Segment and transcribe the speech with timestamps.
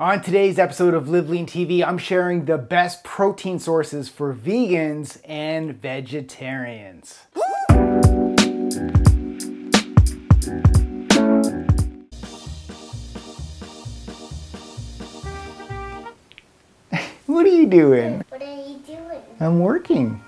[0.00, 5.20] On today's episode of Live Lean TV, I'm sharing the best protein sources for vegans
[5.24, 7.18] and vegetarians.
[17.26, 18.22] what are you doing?
[18.28, 19.20] What are you doing?
[19.40, 20.22] I'm working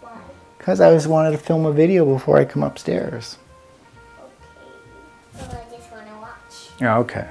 [0.00, 0.18] Why?
[0.58, 3.38] because I just wanted to film a video before I come upstairs.
[4.18, 4.28] Okay.
[5.34, 6.80] So I just want to watch.
[6.80, 7.28] Yeah, okay.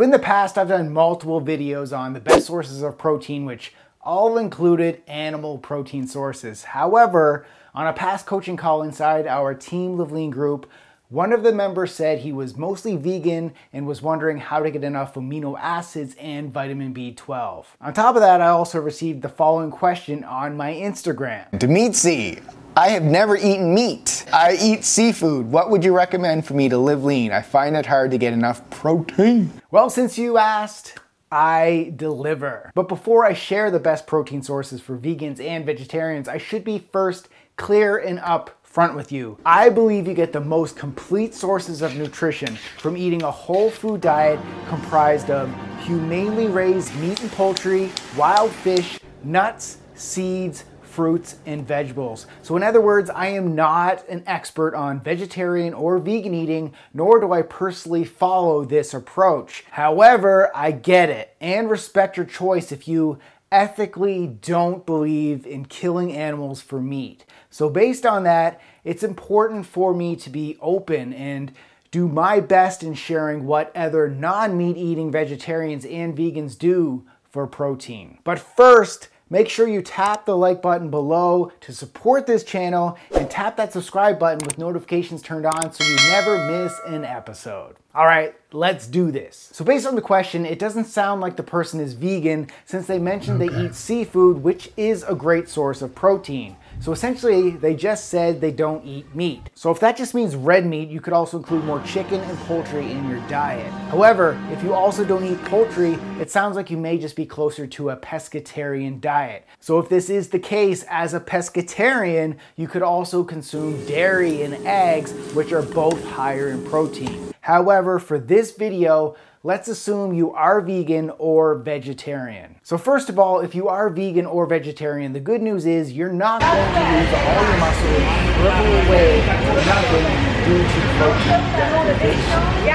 [0.00, 4.38] In the past, I've done multiple videos on the best sources of protein, which all
[4.38, 6.64] included animal protein sources.
[6.64, 10.68] However, on a past coaching call inside our Team Live Lean group,
[11.10, 14.82] one of the members said he was mostly vegan and was wondering how to get
[14.82, 17.66] enough amino acids and vitamin B12.
[17.82, 21.50] On top of that, I also received the following question on my Instagram.
[21.52, 22.42] Demetzi,
[22.76, 24.11] I have never eaten meat.
[24.34, 25.52] I eat seafood.
[25.52, 27.32] What would you recommend for me to live lean?
[27.32, 29.52] I find it hard to get enough protein.
[29.70, 30.98] Well, since you asked,
[31.30, 32.70] I deliver.
[32.74, 36.78] But before I share the best protein sources for vegans and vegetarians, I should be
[36.78, 39.36] first clear and up front with you.
[39.44, 44.00] I believe you get the most complete sources of nutrition from eating a whole food
[44.00, 52.26] diet comprised of humanely raised meat and poultry, wild fish, nuts, seeds, fruits, and vegetables.
[52.42, 57.18] So, in other words, I am not an expert on vegetarian or vegan eating, nor
[57.18, 59.64] do I personally follow this approach.
[59.70, 63.18] However, I get it and respect your choice if you
[63.50, 67.24] ethically don't believe in killing animals for meat.
[67.48, 71.52] So, based on that, it's important for me to be open and
[71.90, 77.46] do my best in sharing what other non meat eating vegetarians and vegans do for
[77.46, 78.18] protein.
[78.24, 83.30] But first, Make sure you tap the like button below to support this channel and
[83.30, 87.76] tap that subscribe button with notifications turned on so you never miss an episode.
[87.94, 89.48] All right, let's do this.
[89.54, 92.98] So, based on the question, it doesn't sound like the person is vegan since they
[92.98, 93.54] mentioned okay.
[93.54, 96.54] they eat seafood, which is a great source of protein.
[96.82, 99.50] So essentially, they just said they don't eat meat.
[99.54, 102.90] So if that just means red meat, you could also include more chicken and poultry
[102.90, 103.70] in your diet.
[103.90, 107.68] However, if you also don't eat poultry, it sounds like you may just be closer
[107.68, 109.46] to a pescatarian diet.
[109.60, 114.54] So if this is the case, as a pescatarian, you could also consume dairy and
[114.66, 117.32] eggs, which are both higher in protein.
[117.42, 119.14] However, for this video,
[119.44, 122.56] let's assume you are vegan or vegetarian.
[122.62, 126.12] So, first of all, if you are vegan or vegetarian, the good news is you're
[126.12, 130.06] not going to lose all your muscle and shrivel away to nothing
[130.46, 131.42] due to protein.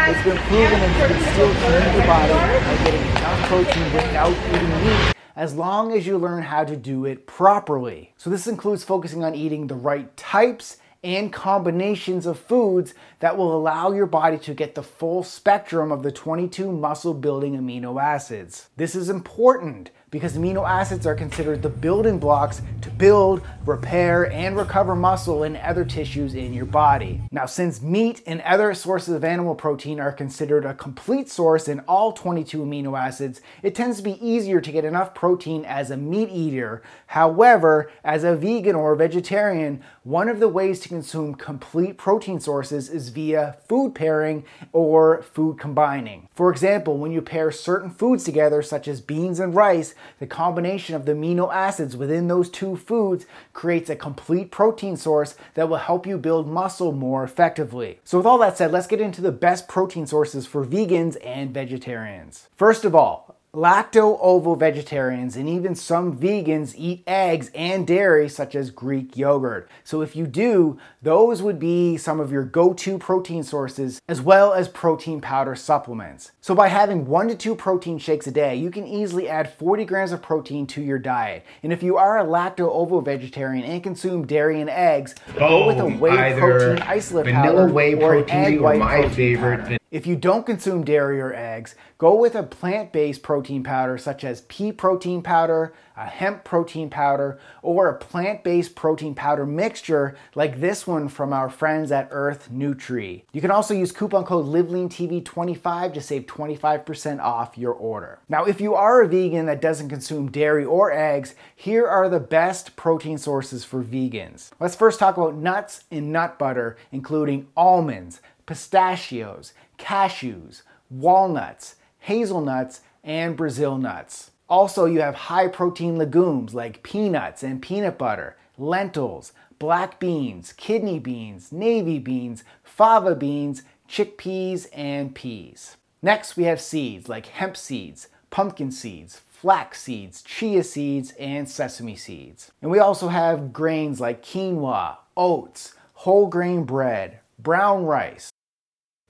[0.09, 4.35] It's been proven that you can still clean your body by getting enough protein without
[4.53, 8.13] eating meat as long as you learn how to do it properly.
[8.17, 13.55] So, this includes focusing on eating the right types and combinations of foods that will
[13.55, 18.69] allow your body to get the full spectrum of the 22 muscle building amino acids.
[18.75, 24.57] This is important because amino acids are considered the building blocks to build, repair, and
[24.57, 27.21] recover muscle and other tissues in your body.
[27.31, 31.81] Now, since meat and other sources of animal protein are considered a complete source in
[31.81, 35.97] all 22 amino acids, it tends to be easier to get enough protein as a
[35.97, 36.81] meat eater.
[37.05, 42.89] However, as a vegan or vegetarian, one of the ways to consume complete protein sources
[42.89, 46.27] is via food pairing or food combining.
[46.33, 50.95] For example, when you pair certain foods together, such as beans and rice, the combination
[50.95, 55.77] of the amino acids within those two foods creates a complete protein source that will
[55.77, 57.99] help you build muscle more effectively.
[58.03, 61.53] So, with all that said, let's get into the best protein sources for vegans and
[61.53, 62.47] vegetarians.
[62.55, 68.69] First of all, Lacto-ovo vegetarians and even some vegans eat eggs and dairy, such as
[68.69, 69.67] Greek yogurt.
[69.83, 74.21] So, if you do, those would be some of your go to protein sources, as
[74.21, 76.33] well as protein powder supplements.
[76.39, 79.85] So, by having one to two protein shakes a day, you can easily add 40
[79.85, 81.43] grams of protein to your diet.
[81.63, 85.83] And if you are a lacto-ovo vegetarian and consume dairy and eggs, go with a
[85.83, 89.59] Oh, whey protein isolate vanilla powder whey or protein egg or white my protein favorite,
[89.61, 89.77] powder.
[89.89, 94.25] If you don't consume dairy or eggs, go with a plant based protein powder such
[94.25, 100.17] as pea protein powder, a hemp protein powder, or a plant based protein powder mixture
[100.35, 103.23] like this one from our friends at Earth Nutri.
[103.31, 108.19] You can also use coupon code LiveLeanTV25 to save 25% off your order.
[108.27, 112.19] Now, if you are a vegan that doesn't consume dairy or eggs, here are the
[112.19, 114.51] best protein sources for vegans.
[114.59, 123.37] Let's first talk about nuts and nut butter, including almonds, pistachios, cashews, walnuts, hazelnuts, and
[123.37, 124.31] Brazil nuts.
[124.49, 130.97] Also, you have high protein legumes like peanuts and peanut butter, lentils, black beans, kidney
[130.97, 135.77] beans, navy beans, fava beans, chickpeas, and peas.
[136.01, 141.95] Next, we have seeds like hemp seeds, pumpkin seeds, flax seeds, chia seeds, and sesame
[141.95, 142.51] seeds.
[142.61, 148.31] And we also have grains like quinoa, oats, whole grain bread, brown rice,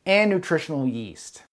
[0.07, 1.43] and nutritional yeast.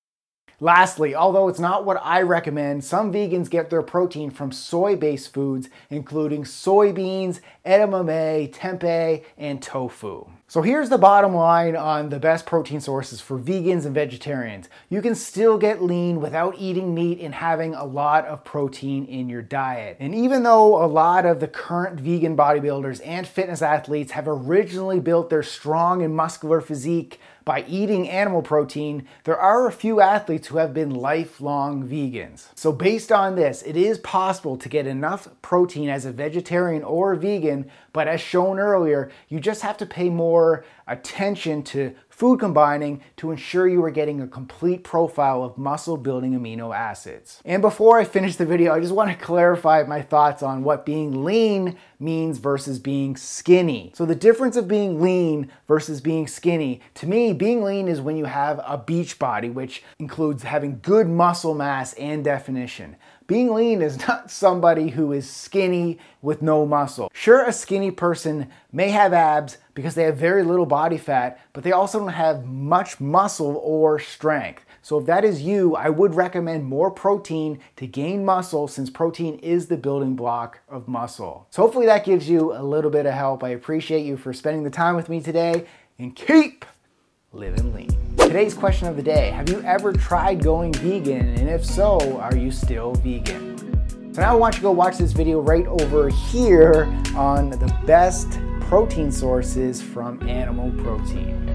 [0.61, 5.35] Lastly, although it's not what I recommend, some vegans get their protein from soy based
[5.35, 10.27] foods, including soybeans, edamame, tempeh, and tofu.
[10.47, 14.69] So here's the bottom line on the best protein sources for vegans and vegetarians.
[14.91, 19.31] You can still get lean without eating meat and having a lot of protein in
[19.31, 19.97] your diet.
[20.01, 25.01] And even though a lot of the current vegan bodybuilders and fitness athletes have originally
[25.01, 30.49] built their strong and muscular physique by eating animal protein, there are a few athletes
[30.49, 32.49] who have been lifelong vegans.
[32.55, 37.15] So, based on this, it is possible to get enough protein as a vegetarian or
[37.15, 43.01] vegan, but as shown earlier, you just have to pay more attention to food combining
[43.17, 47.41] to ensure you are getting a complete profile of muscle building amino acids.
[47.45, 50.85] And before I finish the video, I just want to clarify my thoughts on what
[50.85, 53.93] being lean means versus being skinny.
[53.95, 58.17] So, the difference of being lean versus being skinny, to me, being lean is when
[58.17, 62.97] you have a beach body, which includes having good muscle mass and definition.
[63.27, 67.11] Being lean is not somebody who is skinny with no muscle.
[67.15, 71.65] Sure, a skinny person may have abs because they have very little body fat, but
[71.65, 74.65] they also don't have much muscle or strength.
[74.83, 79.39] So, if that is you, I would recommend more protein to gain muscle since protein
[79.39, 81.47] is the building block of muscle.
[81.49, 83.43] So, hopefully, that gives you a little bit of help.
[83.43, 85.65] I appreciate you for spending the time with me today
[85.99, 86.67] and keep
[87.33, 88.04] living lean.
[88.35, 91.37] Today's question of the day Have you ever tried going vegan?
[91.37, 93.57] And if so, are you still vegan?
[94.13, 97.73] So now I want you to go watch this video right over here on the
[97.87, 101.54] best protein sources from animal protein.